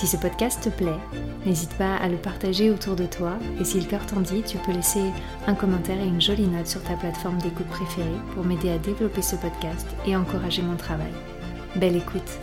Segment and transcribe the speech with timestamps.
[0.00, 0.98] Si ce podcast te plaît,
[1.44, 4.56] n'hésite pas à le partager autour de toi et si le cœur t'en dit, tu
[4.56, 5.02] peux laisser
[5.46, 9.20] un commentaire et une jolie note sur ta plateforme d'écoute préférée pour m'aider à développer
[9.20, 11.12] ce podcast et encourager mon travail.
[11.76, 12.38] Belle écoute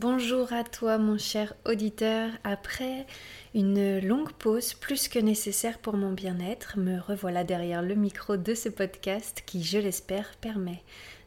[0.00, 2.30] Bonjour à toi mon cher auditeur.
[2.42, 3.06] Après
[3.54, 8.54] une longue pause plus que nécessaire pour mon bien-être, me revoilà derrière le micro de
[8.54, 10.82] ce podcast qui, je l'espère, permet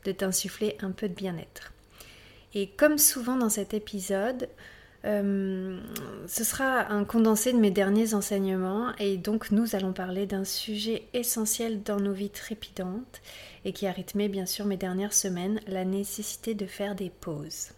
[0.05, 1.71] de t'insuffler un peu de bien-être.
[2.55, 4.49] Et comme souvent dans cet épisode,
[5.05, 5.79] euh,
[6.25, 11.03] ce sera un condensé de mes derniers enseignements et donc nous allons parler d'un sujet
[11.13, 13.21] essentiel dans nos vies trépidantes
[13.65, 17.69] et qui a rythmé bien sûr mes dernières semaines, la nécessité de faire des pauses.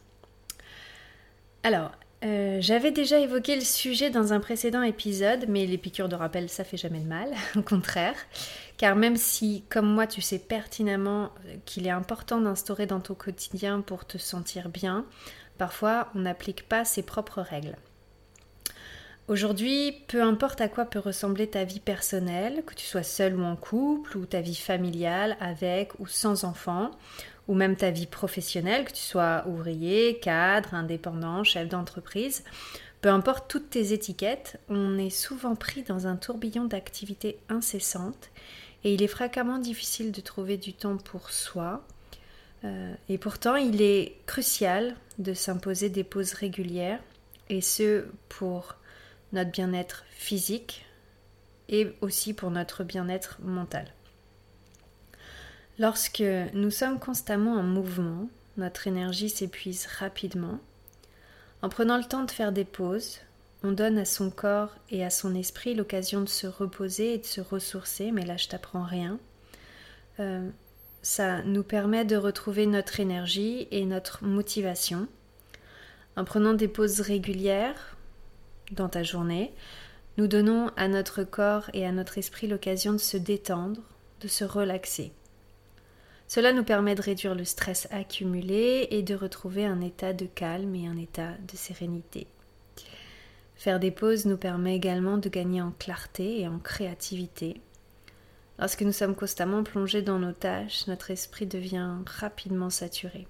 [1.66, 6.16] Alors, euh, j'avais déjà évoqué le sujet dans un précédent épisode, mais les piqûres de
[6.16, 8.14] rappel, ça fait jamais de mal, au contraire.
[8.78, 11.32] Car même si, comme moi, tu sais pertinemment
[11.66, 15.06] qu'il est important d'instaurer dans ton quotidien pour te sentir bien,
[15.58, 17.78] parfois on n'applique pas ses propres règles.
[19.28, 23.44] Aujourd'hui, peu importe à quoi peut ressembler ta vie personnelle, que tu sois seul ou
[23.44, 26.92] en couple, ou ta vie familiale avec ou sans enfant,
[27.48, 32.44] ou même ta vie professionnelle, que tu sois ouvrier, cadre, indépendant, chef d'entreprise,
[33.02, 38.32] peu importe toutes tes étiquettes, on est souvent pris dans un tourbillon d'activités incessantes
[38.84, 41.86] et il est fréquemment difficile de trouver du temps pour soi.
[42.64, 47.00] Euh, et pourtant, il est crucial de s'imposer des pauses régulières
[47.50, 48.76] et ce pour
[49.34, 50.86] notre bien-être physique
[51.70, 53.95] et aussi pour notre bien-être mental.
[55.78, 60.60] Lorsque nous sommes constamment en mouvement, notre énergie s'épuise rapidement.
[61.62, 63.20] En prenant le temps de faire des pauses,
[63.62, 67.26] on donne à son corps et à son esprit l'occasion de se reposer et de
[67.26, 69.20] se ressourcer, mais là je t'apprends rien.
[70.22, 70.50] Euh,
[71.02, 75.08] ça nous permet de retrouver notre énergie et notre motivation.
[76.16, 77.98] En prenant des pauses régulières
[78.72, 79.54] dans ta journée,
[80.18, 83.82] nous donnons à notre corps et à notre esprit l'occasion de se détendre,
[84.22, 85.12] de se relaxer.
[86.28, 90.74] Cela nous permet de réduire le stress accumulé et de retrouver un état de calme
[90.76, 92.28] et un état de sérénité.
[93.56, 97.62] Faire des pauses nous permet également de gagner en clarté et en créativité.
[98.60, 103.28] Lorsque nous sommes constamment plongés dans nos tâches, notre esprit devient rapidement saturé.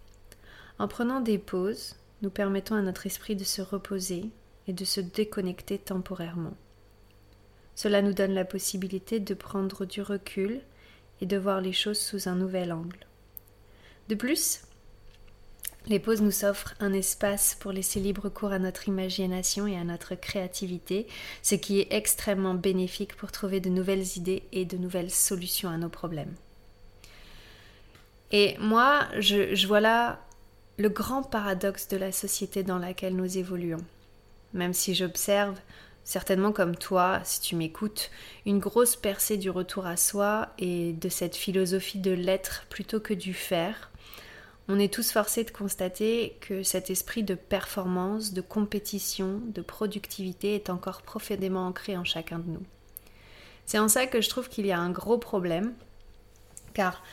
[0.80, 4.30] En prenant des pauses, nous permettons à notre esprit de se reposer
[4.68, 6.56] et de se déconnecter temporairement.
[7.76, 10.62] Cela nous donne la possibilité de prendre du recul
[11.22, 13.06] et de voir les choses sous un nouvel angle.
[14.10, 14.62] De plus,
[15.88, 19.84] les pauses nous offrent un espace pour laisser libre cours à notre imagination et à
[19.84, 21.08] notre créativité,
[21.44, 25.78] ce qui est extrêmement bénéfique pour trouver de nouvelles idées et de nouvelles solutions à
[25.78, 26.34] nos problèmes.
[28.32, 30.20] Et moi, je, je vois là
[30.78, 33.84] le grand paradoxe de la société dans laquelle nous évoluons.
[34.54, 35.56] Même si j'observe
[36.06, 38.12] certainement comme toi, si tu m'écoutes,
[38.46, 43.14] une grosse percée du retour à soi et de cette philosophie de l'être plutôt que
[43.14, 43.92] du faire.
[44.68, 50.56] On est tous forcés de constater que cet esprit de performance, de compétition, de productivité
[50.56, 52.64] est encore profondément ancré en chacun de nous.
[53.66, 55.74] C'est en ça que je trouve qu'il y a un gros problème,
[56.74, 57.04] car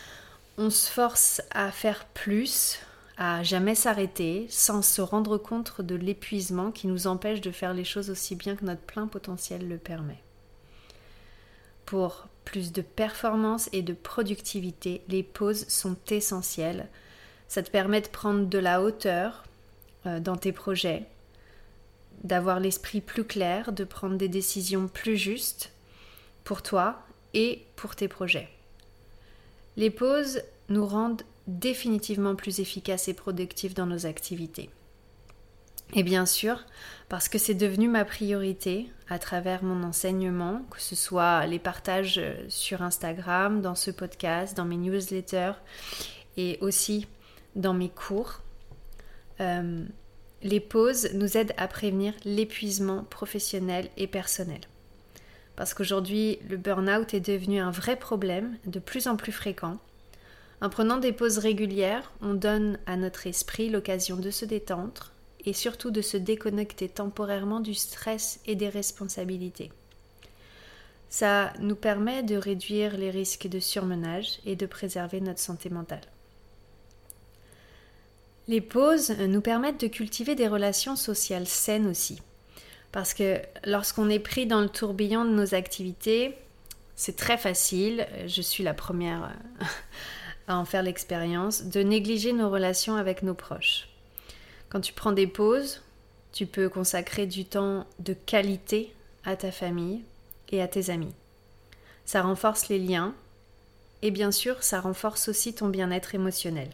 [0.59, 2.79] on se force à faire plus,
[3.25, 7.85] à jamais s'arrêter sans se rendre compte de l'épuisement qui nous empêche de faire les
[7.85, 10.21] choses aussi bien que notre plein potentiel le permet.
[11.87, 16.89] Pour plus de performance et de productivité, les pauses sont essentielles.
[17.47, 19.45] Ça te permet de prendre de la hauteur
[20.07, 21.07] euh, dans tes projets,
[22.25, 25.71] d'avoir l'esprit plus clair, de prendre des décisions plus justes
[26.43, 26.99] pour toi
[27.35, 28.49] et pour tes projets.
[29.77, 34.71] Les pauses nous rendent définitivement plus efficaces et productifs dans nos activités.
[35.95, 36.65] Et bien sûr,
[37.09, 42.21] parce que c'est devenu ma priorité à travers mon enseignement, que ce soit les partages
[42.49, 45.53] sur Instagram, dans ce podcast, dans mes newsletters
[46.39, 47.07] et aussi
[47.57, 48.41] dans mes cours,
[49.41, 49.85] euh,
[50.43, 54.61] les pauses nous aident à prévenir l'épuisement professionnel et personnel.
[55.57, 59.79] Parce qu'aujourd'hui, le burn-out est devenu un vrai problème de plus en plus fréquent
[60.63, 65.11] En prenant des pauses régulières, on donne à notre esprit l'occasion de se détendre
[65.45, 69.73] et surtout de se déconnecter temporairement du stress et des responsabilités.
[71.09, 76.01] Ça nous permet de réduire les risques de surmenage et de préserver notre santé mentale.
[78.47, 82.23] Les pauses nous permettent de cultiver des relations sociales saines aussi.
[82.93, 86.37] Parce que lorsqu'on est pris dans le tourbillon de nos activités,
[86.95, 89.33] c'est très facile, je suis la première
[90.49, 93.89] à en faire l'expérience, de négliger nos relations avec nos proches.
[94.69, 95.83] Quand tu prends des pauses,
[96.33, 98.93] tu peux consacrer du temps de qualité
[99.25, 100.03] à ta famille
[100.51, 101.15] et à tes amis.
[102.05, 103.15] Ça renforce les liens
[104.03, 106.69] et bien sûr, ça renforce aussi ton bien-être émotionnel.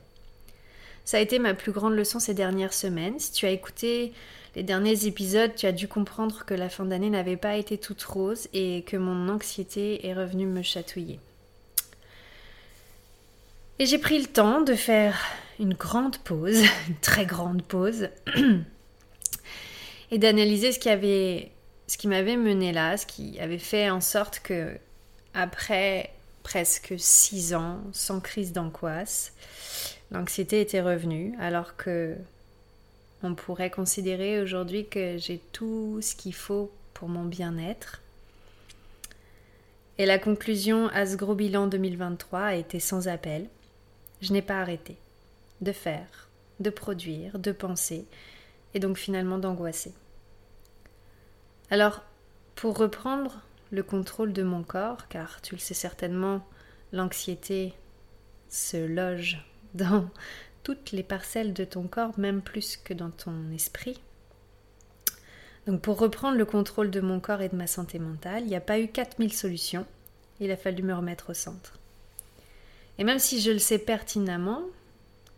[1.04, 3.18] Ça a été ma plus grande leçon ces dernières semaines.
[3.18, 4.12] Si tu as écouté
[4.54, 8.02] les derniers épisodes, tu as dû comprendre que la fin d'année n'avait pas été toute
[8.02, 11.20] rose et que mon anxiété est revenue me chatouiller.
[13.80, 15.16] Et j'ai pris le temps de faire
[15.60, 18.08] une grande pause, une très grande pause,
[20.10, 24.76] et d'analyser ce qui m'avait mené là, ce qui avait fait en sorte que,
[25.32, 26.10] après
[26.42, 29.32] presque six ans sans crise d'angoisse,
[30.10, 32.16] l'anxiété était revenue, alors que
[33.22, 38.00] on pourrait considérer aujourd'hui que j'ai tout ce qu'il faut pour mon bien-être.
[39.98, 43.48] Et la conclusion à ce gros bilan 2023 a été sans appel
[44.20, 44.96] je n'ai pas arrêté
[45.60, 46.28] de faire,
[46.60, 48.06] de produire, de penser,
[48.74, 49.94] et donc finalement d'angoisser.
[51.70, 52.02] Alors,
[52.54, 56.46] pour reprendre le contrôle de mon corps, car tu le sais certainement,
[56.92, 57.74] l'anxiété
[58.48, 59.44] se loge
[59.74, 60.08] dans
[60.62, 64.00] toutes les parcelles de ton corps, même plus que dans ton esprit.
[65.66, 68.56] Donc pour reprendre le contrôle de mon corps et de ma santé mentale, il n'y
[68.56, 69.86] a pas eu 4000 solutions,
[70.40, 71.77] il a fallu me remettre au centre.
[72.98, 74.62] Et même si je le sais pertinemment,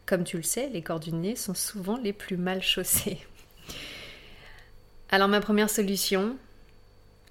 [0.06, 3.18] comme tu le sais, les cordonniers sont souvent les plus mal chaussés.
[5.10, 6.36] Alors ma première solution,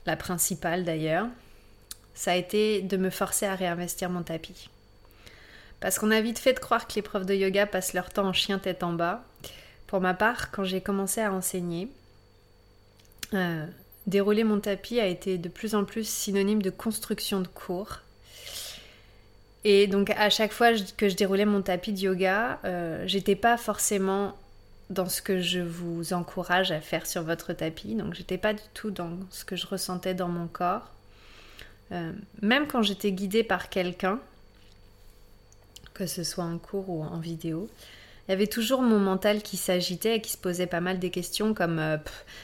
[0.06, 1.28] la principale d'ailleurs,
[2.14, 4.70] ça a été de me forcer à réinvestir mon tapis.
[5.80, 8.28] Parce qu'on a vite fait de croire que les profs de yoga passent leur temps
[8.28, 9.24] en chien tête en bas.
[9.88, 11.90] Pour ma part, quand j'ai commencé à enseigner,
[13.34, 13.66] euh,
[14.06, 18.00] dérouler mon tapis a été de plus en plus synonyme de construction de cours
[19.64, 23.58] et donc à chaque fois que je déroulais mon tapis de yoga, euh, j'étais pas
[23.58, 24.36] forcément
[24.90, 27.96] dans ce que je vous encourage à faire sur votre tapis.
[27.96, 30.92] Donc j'étais pas du tout dans ce que je ressentais dans mon corps.
[31.92, 32.12] Euh,
[32.42, 34.20] même quand j'étais guidée par quelqu'un,
[35.94, 37.70] que ce soit en cours ou en vidéo,
[38.28, 41.10] il y avait toujours mon mental qui s'agitait et qui se posait pas mal des
[41.10, 41.98] questions comme euh,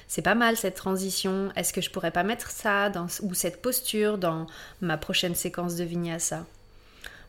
[0.07, 3.61] c'est pas mal cette transition, est-ce que je pourrais pas mettre ça dans, ou cette
[3.61, 4.47] posture dans
[4.81, 6.45] ma prochaine séquence de vinyasa?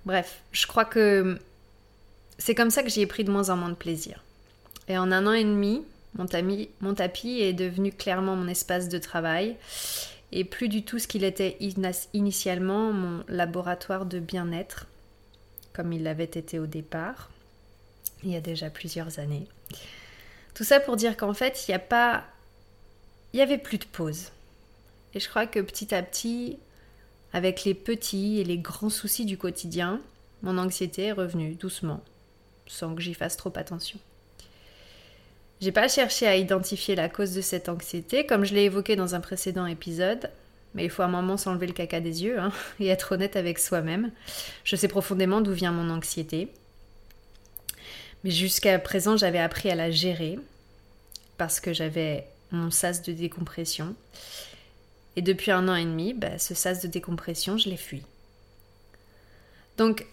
[0.06, 1.38] Bref, je crois que
[2.38, 4.22] c'est comme ça que j'y ai pris de moins en moins de plaisir.
[4.88, 9.56] Et en un an et demi, mon, tapis est devenu clairement mon espace de travail
[10.32, 11.58] et plus du tout ce qu'il était
[12.12, 14.86] initialement mon laboratoire de bien-être,
[15.72, 17.30] comme il l'avait été au départ,
[18.22, 19.46] il y a déjà plusieurs années.
[20.54, 22.24] Tout ça pour dire qu'en fait, il n'y a pas.
[23.32, 24.30] Il n'y avait plus de pause.
[25.14, 26.58] Et je crois que petit à petit,
[27.32, 30.00] avec les petits et les grands soucis du quotidien,
[30.42, 32.02] mon anxiété est revenue doucement,
[32.66, 33.98] sans que j'y fasse trop attention.
[35.60, 39.14] J'ai pas cherché à identifier la cause de cette anxiété, comme je l'ai évoqué dans
[39.14, 40.30] un précédent épisode,
[40.74, 43.58] mais il faut un moment s'enlever le caca des yeux hein, et être honnête avec
[43.58, 44.10] soi-même.
[44.64, 46.48] Je sais profondément d'où vient mon anxiété.
[48.22, 50.38] Mais jusqu'à présent, j'avais appris à la gérer
[51.38, 53.94] parce que j'avais mon sas de décompression
[55.16, 58.02] et depuis un an et demi, bah, ce sas de décompression, je l'ai fui.
[59.78, 60.06] Donc,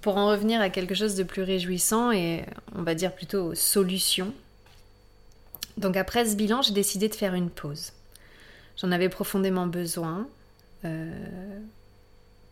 [0.00, 2.44] pour en revenir à quelque chose de plus réjouissant et
[2.74, 4.32] on va dire plutôt solution,
[5.76, 7.92] donc après ce bilan, j'ai décidé de faire une pause.
[8.76, 10.28] J'en avais profondément besoin,
[10.84, 11.58] euh,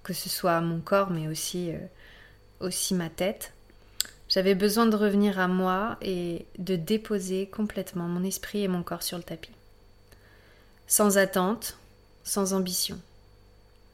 [0.02, 1.78] que ce soit mon corps, mais aussi, euh,
[2.60, 3.52] aussi ma tête.
[4.28, 9.02] J'avais besoin de revenir à moi et de déposer complètement mon esprit et mon corps
[9.02, 9.50] sur le tapis.
[10.86, 11.76] Sans attente,
[12.30, 12.96] sans ambition.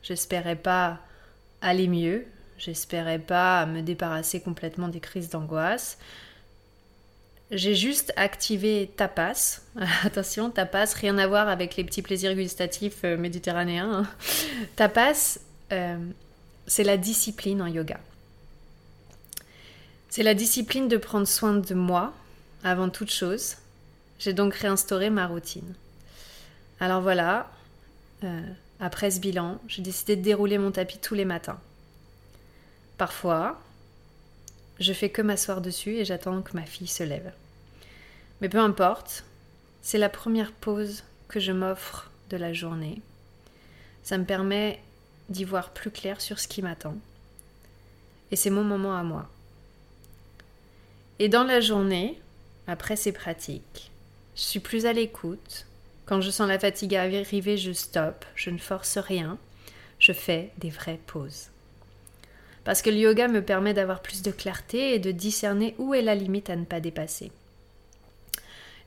[0.02, 0.98] J'espérais pas
[1.62, 2.26] aller mieux,
[2.58, 5.96] j'espérais pas me débarrasser complètement des crises d'angoisse.
[7.50, 9.62] J'ai juste activé tapas.
[10.04, 14.00] Attention, tapas, rien à voir avec les petits plaisirs gustatifs euh, méditerranéens.
[14.00, 14.06] Hein.
[14.76, 15.38] Tapas,
[15.72, 15.96] euh,
[16.66, 17.98] c'est la discipline en yoga.
[20.10, 22.12] C'est la discipline de prendre soin de moi
[22.64, 23.56] avant toute chose.
[24.18, 25.74] J'ai donc réinstauré ma routine.
[26.80, 27.50] Alors voilà,
[28.24, 28.42] euh,
[28.80, 31.60] après ce bilan, j'ai décidé de dérouler mon tapis tous les matins.
[32.98, 33.60] Parfois,
[34.80, 37.32] je fais que m'asseoir dessus et j'attends que ma fille se lève.
[38.40, 39.24] Mais peu importe,
[39.82, 43.00] c'est la première pause que je m'offre de la journée.
[44.02, 44.80] Ça me permet
[45.28, 46.96] d'y voir plus clair sur ce qui m'attend.
[48.30, 49.28] Et c'est mon moment à moi.
[51.18, 52.20] Et dans la journée,
[52.66, 53.90] après ces pratiques,
[54.34, 55.66] je suis plus à l'écoute.
[56.06, 59.38] Quand je sens la fatigue arriver, je stoppe, je ne force rien,
[59.98, 61.48] je fais des vraies pauses.
[62.64, 66.02] Parce que le yoga me permet d'avoir plus de clarté et de discerner où est
[66.02, 67.32] la limite à ne pas dépasser.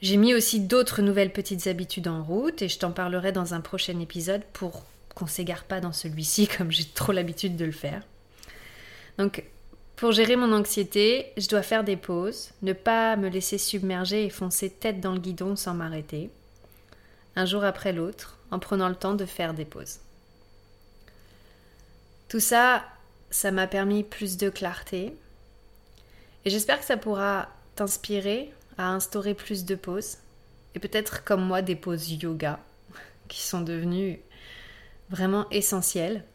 [0.01, 3.59] J'ai mis aussi d'autres nouvelles petites habitudes en route et je t'en parlerai dans un
[3.59, 8.01] prochain épisode pour qu'on s'égare pas dans celui-ci comme j'ai trop l'habitude de le faire.
[9.17, 9.43] Donc
[9.97, 14.29] pour gérer mon anxiété, je dois faire des pauses, ne pas me laisser submerger et
[14.29, 16.29] foncer tête dans le guidon sans m'arrêter,
[17.39, 19.99] un jour après l'autre, en prenant le temps de faire des pauses.
[22.27, 22.83] Tout ça,
[23.29, 25.15] ça m'a permis plus de clarté,
[26.43, 30.17] et j'espère que ça pourra t'inspirer à instaurer plus de pauses,
[30.75, 32.59] et peut-être comme moi des pauses yoga,
[33.29, 34.19] qui sont devenues
[35.09, 36.25] vraiment essentielles.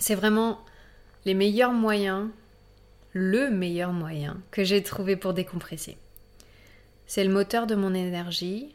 [0.00, 0.64] C'est vraiment
[1.26, 2.30] les meilleurs moyens
[3.12, 5.98] le meilleur moyen que j'ai trouvé pour décompresser.
[7.06, 8.74] C'est le moteur de mon énergie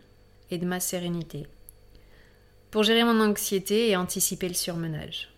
[0.51, 1.47] et de ma sérénité,
[2.71, 5.29] pour gérer mon anxiété et anticiper le surmenage.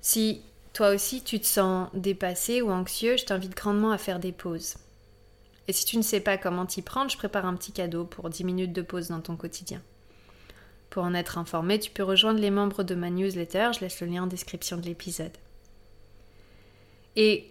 [0.00, 4.32] Si toi aussi tu te sens dépassé ou anxieux, je t'invite grandement à faire des
[4.32, 4.76] pauses.
[5.68, 8.30] Et si tu ne sais pas comment t'y prendre, je prépare un petit cadeau pour
[8.30, 9.82] 10 minutes de pause dans ton quotidien.
[10.90, 14.06] Pour en être informé, tu peux rejoindre les membres de ma newsletter, je laisse le
[14.06, 15.36] lien en description de l'épisode.
[17.16, 17.50] Et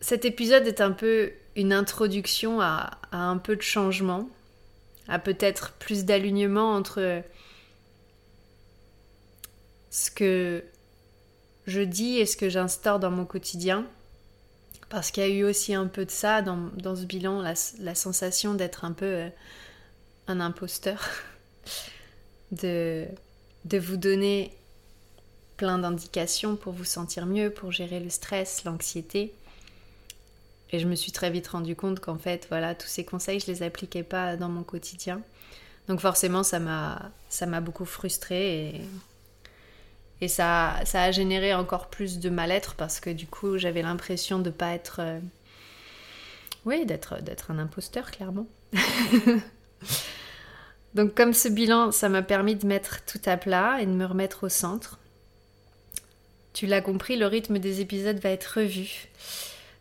[0.00, 4.28] cet épisode est un peu une introduction à, un peu de changement,
[5.08, 7.22] à peut-être plus d'alignement entre
[9.90, 10.64] ce que
[11.66, 13.86] je dis et ce que j'instaure dans mon quotidien.
[14.88, 17.94] Parce qu'il y a eu aussi un peu de ça dans, ce bilan, la, la
[17.94, 19.28] sensation d'être un peu euh,
[20.26, 21.08] un imposteur,
[22.52, 23.06] de,
[23.64, 24.52] de vous donner
[25.56, 29.34] plein d'indications pour vous sentir mieux, pour gérer le stress, l'anxiété.
[30.72, 33.46] Et je me suis très vite rendu compte qu'en fait, voilà, tous ces conseils, je
[33.46, 35.20] les appliquais pas dans mon quotidien.
[35.88, 38.82] Donc forcément, ça m'a, ça m'a beaucoup frustrée
[40.20, 44.38] et, ça, ça a généré encore plus de mal-être parce que du coup, j'avais l'impression
[44.38, 45.18] de pas être, euh,
[46.66, 48.46] oui, d'être, d'être un imposteur clairement.
[50.94, 54.04] Donc comme ce bilan, ça m'a permis de mettre tout à plat et de me
[54.04, 54.98] remettre au centre.
[56.52, 59.08] Tu l'as compris, le rythme des épisodes va être revu.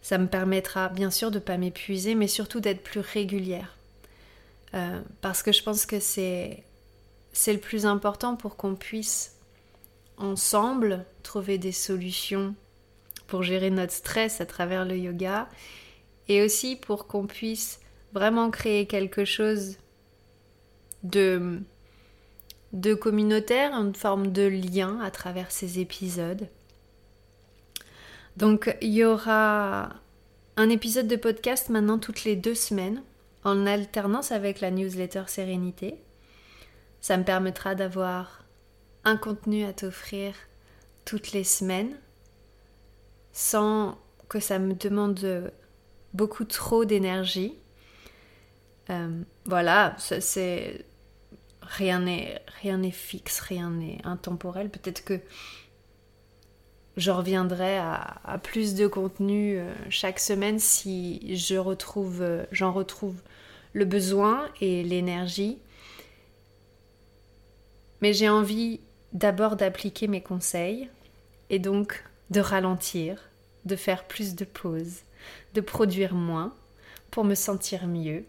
[0.01, 3.77] Ça me permettra bien sûr de ne pas m'épuiser, mais surtout d'être plus régulière.
[4.73, 6.63] Euh, parce que je pense que c'est,
[7.47, 9.35] le plus important pour qu'on puisse
[10.17, 12.55] ensemble trouver des solutions
[13.27, 15.47] pour gérer notre stress à travers le yoga
[16.27, 17.79] et aussi pour qu'on puisse
[18.13, 19.77] vraiment créer quelque chose
[21.03, 21.61] de,
[22.73, 26.47] de communautaire, une forme de lien à travers ces épisodes.
[28.39, 29.89] Donc il y aura
[30.55, 33.03] un épisode de podcast maintenant toutes les deux semaines,
[33.43, 35.95] en alternance avec la newsletter Sérénité.
[37.01, 38.45] Ça me permettra d'avoir
[39.03, 40.35] un contenu à t'offrir
[41.03, 41.97] toutes les semaines,
[43.33, 43.97] sans
[44.29, 45.51] que ça me demande
[46.13, 47.55] beaucoup trop d'énergie.
[48.89, 50.85] Euh, voilà, c'est
[51.61, 54.69] rien n'est rien n'est fixe, rien n'est intemporel.
[54.69, 55.19] Peut-être que
[56.99, 63.15] je reviendrai à, plus de contenu euh, chaque semaine si je retrouve, euh, j'en retrouve
[63.73, 65.57] le besoin et l'énergie.
[68.01, 68.81] Mais j'ai envie
[69.13, 70.89] d'abord d'appliquer mes conseils
[71.49, 73.29] et donc de ralentir,
[73.65, 74.99] de faire plus de pauses,
[75.53, 76.53] de produire moins
[77.11, 78.25] pour me sentir mieux.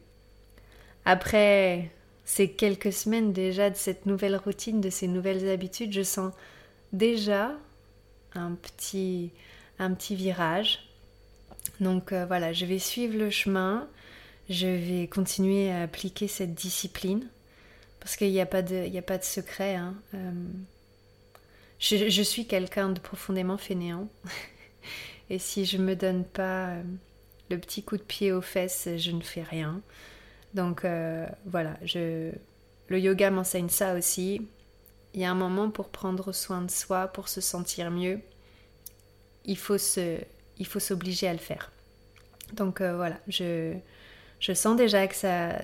[1.05, 1.91] Après
[2.25, 6.33] ces quelques semaines déjà de cette nouvelle routine, de ces nouvelles habitudes, je sens
[6.93, 7.53] déjà
[8.35, 9.31] un petit,
[9.79, 10.91] un petit virage.
[11.81, 13.89] Donc euh, voilà, je vais suivre le chemin,
[14.49, 17.29] je vais continuer à appliquer cette discipline,
[18.01, 19.75] parce qu'il n'y a, pas de, a pas de secret.
[19.75, 19.95] Hein.
[20.15, 20.33] Euh,
[21.79, 24.09] je, suis quelqu'un de profondément fainéant,
[25.31, 26.83] et si je me donne pas euh,
[27.51, 29.81] le petit coup de pied aux fesses, je ne fais rien.
[30.53, 30.85] Donc
[31.47, 32.33] voilà, je,
[32.89, 34.49] le yoga m'enseigne ça aussi
[35.15, 38.21] il y a un moment pour prendre soin de soi, pour se sentir mieux.
[39.45, 40.19] Il faut se,
[40.59, 41.73] il faut s'obliger à le faire.
[42.53, 43.75] Donc euh, voilà, je,
[44.39, 45.59] je sens déjà que ça,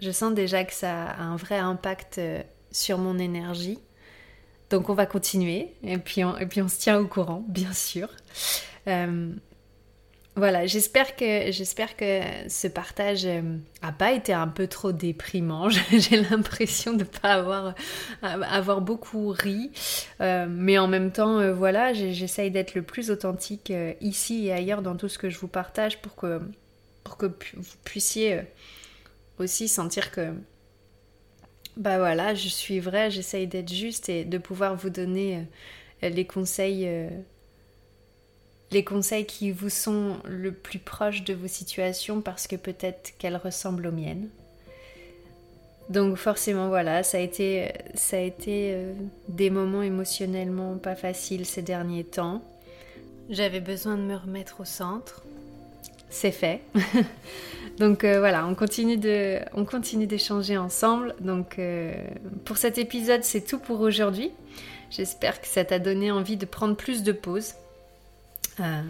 [0.00, 3.78] je sens déjà que ça a un vrai impact euh, sur mon énergie.
[4.70, 7.72] Donc on va continuer et puis on, et puis on se tient au courant, bien
[7.72, 8.08] sûr.
[10.36, 11.52] Voilà, j'espère que
[12.48, 15.68] ce partage euh, a pas été un peu trop déprimant.
[15.92, 17.74] J'ai l'impression de pas avoir
[18.22, 19.70] avoir beaucoup ri,
[20.20, 24.82] euh, mais en même temps, euh, voilà, j'essaye d'être le plus authentique ici et ailleurs
[24.82, 26.40] dans tout ce que je vous partage pour que
[27.04, 28.40] pour que vous puissiez
[29.38, 30.32] aussi sentir que
[31.76, 35.46] bah voilà, je suis vrai, j'essaye d'être juste et de pouvoir vous donner
[36.02, 36.88] les conseils
[38.74, 43.36] les conseils qui vous sont le plus proches de vos situations parce que peut-être qu'elles
[43.36, 44.28] ressemblent aux miennes.
[45.88, 48.92] Donc forcément voilà, ça a été, ça a été euh,
[49.28, 52.42] des moments émotionnellement pas faciles ces derniers temps.
[53.30, 55.22] J'avais besoin de me remettre au centre.
[56.10, 56.60] C'est fait.
[57.78, 61.14] Donc euh, voilà, on continue de, on continue d'échanger ensemble.
[61.20, 61.92] Donc euh,
[62.44, 64.32] pour cet épisode, c'est tout pour aujourd'hui.
[64.90, 67.54] J'espère que ça t'a donné envie de prendre plus de pauses
[68.60, 68.82] euh,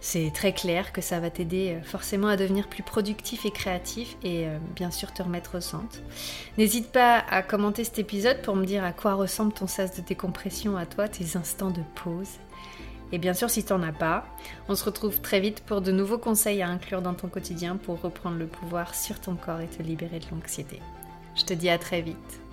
[0.00, 4.16] c'est très clair que ça va t'aider euh, forcément à devenir plus productif et créatif
[4.22, 5.98] et euh, bien sûr te remettre au centre.
[6.58, 10.02] N'hésite pas à commenter cet épisode pour me dire à quoi ressemble ton sas de
[10.02, 12.38] décompression à toi, tes instants de pause.
[13.10, 14.26] Et bien sûr, si t'en as pas,
[14.68, 18.00] on se retrouve très vite pour de nouveaux conseils à inclure dans ton quotidien pour
[18.00, 20.80] reprendre le pouvoir sur ton corps et te libérer de l'anxiété.
[21.34, 22.45] Je te dis à très vite.